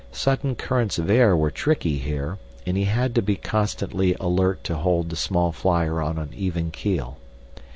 Sudden 0.11 0.55
currents 0.55 0.97
of 0.97 1.11
air 1.11 1.35
were 1.37 1.51
tricky 1.51 1.99
here, 1.99 2.39
and 2.65 2.75
he 2.75 2.85
had 2.85 3.13
to 3.13 3.21
be 3.21 3.35
constantly 3.35 4.15
alert 4.19 4.63
to 4.63 4.77
hold 4.77 5.11
the 5.11 5.15
small 5.15 5.51
flyer 5.51 6.01
on 6.01 6.17
an 6.17 6.31
even 6.33 6.71
keel. 6.71 7.19